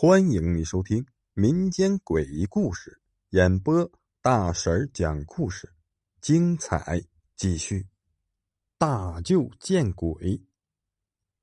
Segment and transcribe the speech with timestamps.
[0.00, 1.04] 欢迎你收听
[1.34, 3.90] 民间诡异故事演播，
[4.22, 5.74] 大婶讲故事，
[6.20, 7.02] 精彩
[7.34, 7.84] 继续。
[8.78, 10.40] 大舅见鬼！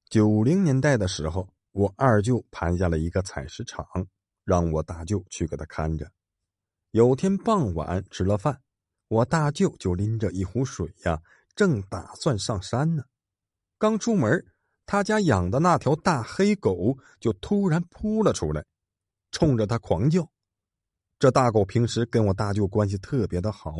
[0.09, 3.85] 九零年代的时候，我二舅盘下了一个采石场，
[4.45, 6.09] 让我大舅去给他看着。
[6.91, 8.61] 有天傍晚吃了饭，
[9.09, 11.21] 我大舅就拎着一壶水呀，
[11.55, 13.03] 正打算上山呢。
[13.77, 14.45] 刚出门。
[14.85, 18.63] 他家养的那条大黑狗就突然扑了出来，
[19.31, 20.29] 冲着他狂叫。
[21.17, 23.73] 这大狗平时跟我大舅关系特别的好，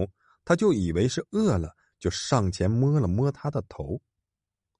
[0.44, 4.02] 他就以为是饿了，就上前摸了摸他的头。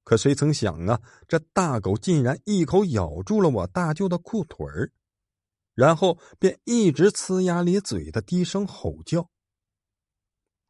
[0.04, 4.92] 可谁曾想啊，这大狗竟然一口咬住了我大舅的裤腿儿，
[5.74, 9.30] 然后便一直呲牙咧嘴的低声吼叫。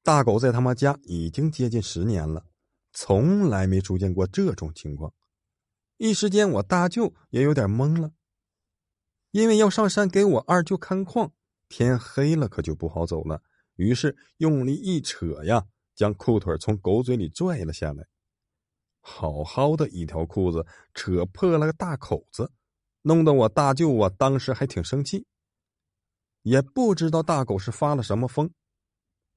[0.03, 2.45] 大狗在他们家已经接近十年了，
[2.93, 5.13] 从来没出现过这种情况。
[5.97, 8.11] 一时间，我大舅也有点懵了，
[9.31, 11.31] 因为要上山给我二舅看矿，
[11.69, 13.41] 天黑了可就不好走了。
[13.75, 15.65] 于是用力一扯呀，
[15.95, 18.05] 将裤腿从狗嘴里拽了下来。
[18.99, 22.51] 好好的一条裤子，扯破了个大口子，
[23.01, 25.25] 弄得我大舅啊，当时还挺生气。
[26.41, 28.49] 也不知道大狗是发了什么疯，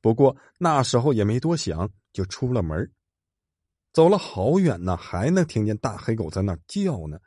[0.00, 2.93] 不过那时候也没多想，就出了门
[3.92, 7.19] 走了好远呢，还能听见大黑狗在那叫呢。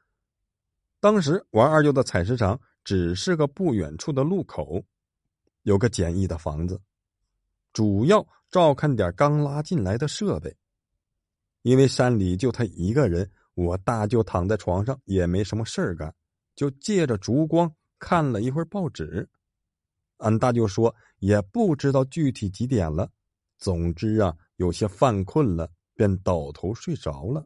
[1.00, 4.84] 当时我二舅的采石场只是个不远处的路口，
[5.64, 6.80] 有个简易的房子，
[7.73, 10.56] 主要照看点刚拉进来的设备。
[11.64, 16.14] 因为山里就他一个人，我大舅躺在床上也没什么事干，
[16.56, 19.28] 就借着烛光看了一会儿报纸。
[20.17, 23.09] 俺大舅说也不知道具体几点了，
[23.58, 25.72] 总之啊，有些犯困了。
[26.02, 27.46] 便倒头睡着了。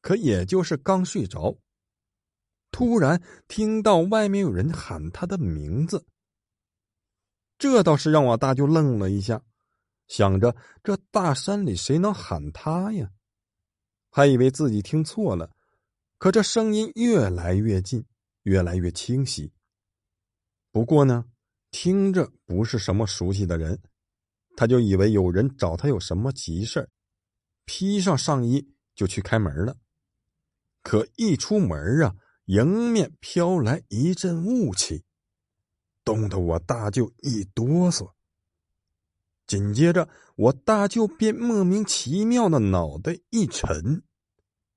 [0.00, 1.58] 可也就是刚睡着，
[2.70, 6.06] 突然听到外面有人喊他的名字。
[7.58, 9.42] 这倒是让我大舅愣了一下，
[10.08, 13.10] 想着这大山里谁能喊他呀？
[14.08, 15.50] 还以为自己听错了。
[16.16, 18.02] 可这声音越来越近，
[18.44, 19.52] 越来越清晰。
[20.70, 21.26] 不过呢，
[21.70, 23.78] 听着不是什么熟悉的人，
[24.56, 26.88] 他就以为有人找他有什么急事儿。
[27.66, 29.76] 披上上衣就去开门了，
[30.82, 32.14] 可一出门啊，
[32.46, 35.04] 迎面飘来一阵雾气，
[36.04, 38.12] 冻得我大舅一哆嗦。
[39.46, 44.02] 紧接着，我大舅便莫名其妙的脑袋一沉，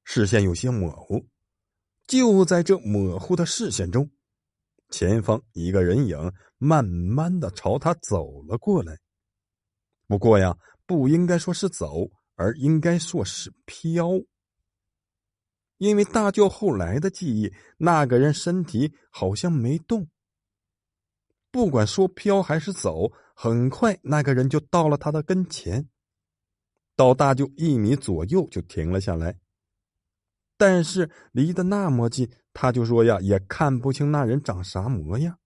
[0.04, 1.26] 视线有些模糊。
[2.06, 4.10] 就在这模糊的视线中，
[4.90, 9.00] 前方一个人影慢慢的朝他走了过来。
[10.08, 10.58] 不过呀，
[10.88, 12.10] 不应该说是走。
[12.40, 14.12] 而应该说是飘，
[15.78, 20.08] 因为大舅后来的记忆，那个人身体好像没动。
[21.52, 25.90] 不管说飘还是走，很快那个人就到了他的跟前，
[26.96, 29.38] 到大舅一米左右就停了下来。
[30.56, 35.38] 但是离得那么近，他就说呀，也看不清那人长啥模样，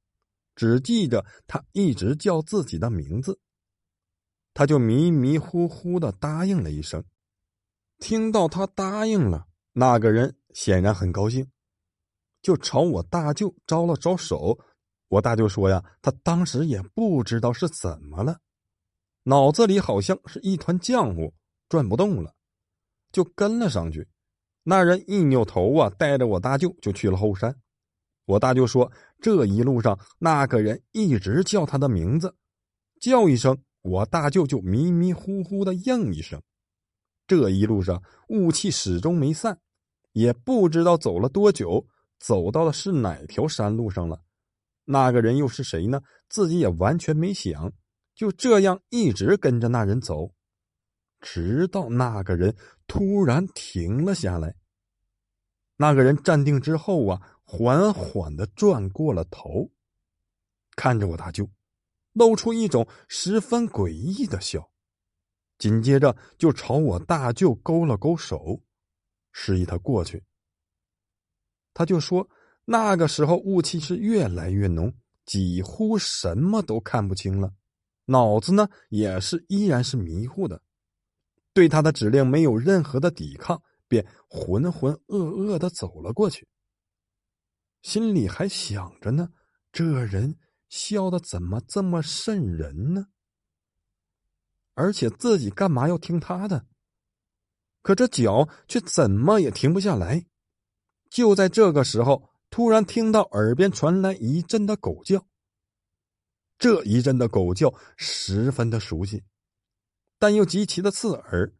[0.55, 3.39] 只记着他一直叫自己的名字。
[4.53, 7.03] 他就迷迷糊糊的答应了一声，
[7.97, 11.49] 听到他答应了，那个人显然很高兴，
[12.41, 14.59] 就朝我大舅招了招手。
[15.07, 18.39] 我大舅说呀，他当时也不知道是怎么了，
[19.23, 21.33] 脑子里好像是一团浆糊，
[21.69, 22.33] 转不动了，
[23.11, 24.07] 就跟了上去。
[24.63, 27.55] 那人一扭头啊，带着我大舅就去了后山。
[28.25, 32.35] 我大舅说，这一路上那个人一直叫他的名字，
[32.99, 33.57] 叫一声。
[33.83, 36.41] 我大舅就迷迷糊糊的应一声，
[37.27, 39.59] 这一路上雾气始终没散，
[40.13, 41.85] 也不知道走了多久，
[42.17, 44.21] 走到的是哪条山路上了。
[44.85, 46.01] 那个人又是谁呢？
[46.29, 47.73] 自己也完全没想，
[48.15, 50.33] 就这样一直跟着那人走，
[51.19, 52.55] 直到那个人
[52.87, 54.55] 突然停了下来。
[55.75, 59.69] 那个人站定之后啊，缓缓的转过了头，
[60.77, 61.49] 看着我大舅。
[62.13, 64.71] 露出一种十分诡异的笑，
[65.57, 68.61] 紧接着就朝我大舅勾了勾手，
[69.31, 70.23] 示意他过去。
[71.73, 72.29] 他就说
[72.65, 74.93] ：“那个时候雾气是越来越浓，
[75.25, 77.51] 几乎什么都看不清了，
[78.05, 80.61] 脑子呢也是依然是迷糊的，
[81.51, 86.47] 对他的指令没有任何的抵抗，便浑浑噩噩的走了过去。
[87.81, 89.29] 心里还想着呢，
[89.71, 90.37] 这人。”
[90.73, 93.05] 笑的怎么这么瘆人呢？
[94.73, 96.65] 而且自己干嘛要听他的？
[97.83, 100.25] 可这脚却怎么也停不下来。
[101.11, 105.27] 就在这个时候，突然听到耳边传来一阵的狗叫。
[106.57, 109.23] 这一阵的狗叫十分的熟悉，
[110.17, 111.53] 但又极其的刺耳。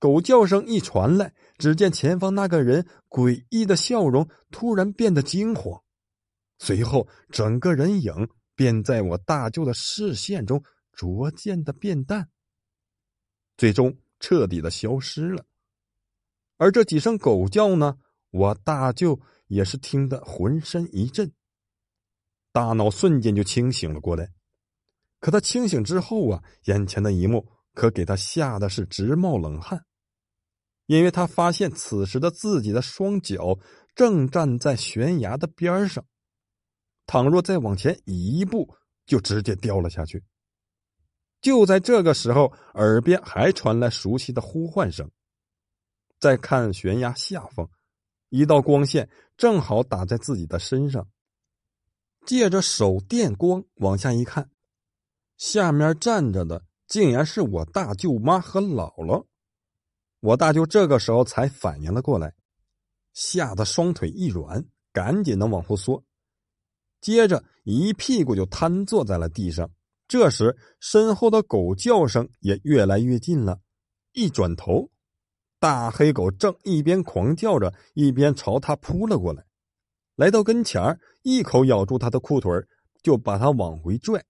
[0.00, 5.84] 狗叫声一传来，只见前方那个人诡异的笑容突然变得惊慌，
[6.58, 10.62] 随后整个人影便在我大舅的视线中
[10.92, 12.28] 逐渐的变淡，
[13.56, 15.44] 最终彻底的消失了。
[16.56, 17.96] 而这几声狗叫呢，
[18.30, 21.32] 我大舅也是听得浑身一震，
[22.50, 24.32] 大脑瞬间就清醒了过来。
[25.20, 29.84] 可他清醒之后啊，眼前的一幕可给他吓得是直冒冷汗。
[30.86, 33.58] 因为他发现此时的自己的双脚
[33.94, 36.04] 正站在悬崖的边上，
[37.08, 38.76] 倘若再往前一步，
[39.06, 40.22] 就直接掉了下去。
[41.40, 45.10] 就在这个时候，耳边还传来熟悉的呼唤声。
[46.20, 47.70] 再看悬崖下方，
[48.28, 49.08] 一道光线
[49.38, 51.08] 正好打在自己的身上。
[52.26, 54.50] 借着手电光往下一看，
[55.38, 59.24] 下面站着的竟然是我大舅妈和姥姥。
[60.20, 62.34] 我大舅这个时候才反应了过来，
[63.14, 64.62] 吓得双腿一软，
[64.92, 66.04] 赶紧的往后缩，
[67.00, 69.70] 接着一屁股就瘫坐在了地上。
[70.06, 73.60] 这时，身后的狗叫声也越来越近了。
[74.12, 74.90] 一转头，
[75.58, 79.44] 大黑狗正一边狂叫着，一边朝他扑了过来。
[80.16, 82.50] 来到跟前一口咬住他的裤腿
[83.02, 84.24] 就把他往回拽。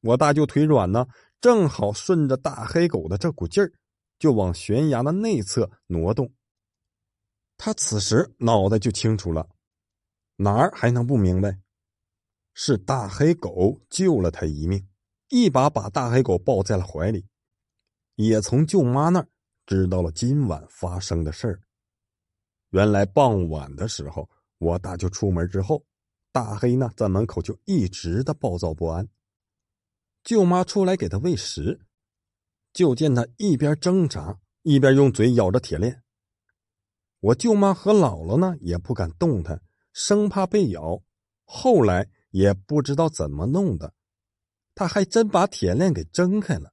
[0.00, 1.06] 我大舅腿软呢，
[1.40, 3.72] 正好顺着大黑狗的这股劲儿。
[4.18, 6.32] 就往悬崖的内侧挪动。
[7.58, 9.46] 他此时脑袋就清楚了，
[10.36, 11.58] 哪儿还能不明白？
[12.58, 14.88] 是大黑狗救了他一命，
[15.28, 17.26] 一把把大黑狗抱在了怀里，
[18.14, 19.28] 也从舅妈那儿
[19.66, 21.60] 知道了今晚发生的事儿。
[22.70, 25.84] 原来傍晚的时候，我大舅出门之后，
[26.32, 29.06] 大黑呢在门口就一直的暴躁不安。
[30.24, 31.78] 舅妈出来给他喂食。
[32.72, 36.02] 就见他一边挣扎，一边用嘴咬着铁链。
[37.20, 39.62] 我舅妈和姥姥呢也不敢动弹，
[39.92, 41.02] 生怕被咬。
[41.44, 43.94] 后来也不知道怎么弄的，
[44.74, 46.70] 他还真把铁链给挣开了。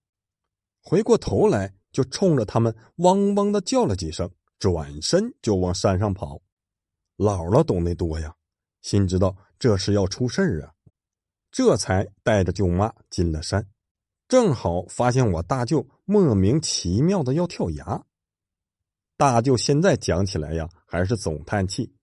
[0.81, 4.29] 回过头来，就冲着他们汪汪的叫了几声，
[4.59, 6.41] 转身就往山上跑。
[7.15, 8.35] 姥姥懂得多呀，
[8.81, 10.73] 心知道这是要出事儿啊，
[11.49, 13.65] 这才带着舅妈进了山。
[14.27, 18.03] 正好发现我大舅莫名其妙的要跳崖。
[19.15, 21.95] 大舅现在讲起来呀，还是总叹气。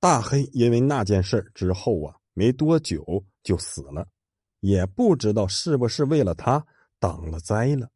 [0.00, 4.08] 大黑因为那件事之后啊，没多久就死了，
[4.60, 6.66] 也不知道是不是为了他
[6.98, 7.90] 挡了灾了。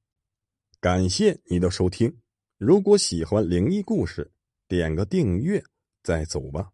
[0.80, 2.14] 感谢你的收听，
[2.58, 4.30] 如果喜欢灵异故事，
[4.68, 5.62] 点个订阅
[6.02, 6.70] 再走吧。